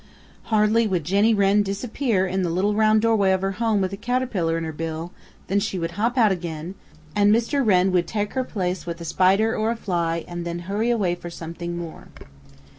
[0.45, 3.97] Hardly would Jenny Wren disappear in the little round doorway of her home with a
[3.97, 5.11] caterpillar in her bill
[5.45, 6.73] than she would hop out again,
[7.15, 7.63] and Mr.
[7.63, 11.13] Wren would take her place with a spider or a fly and then hurry away
[11.13, 12.07] for something more.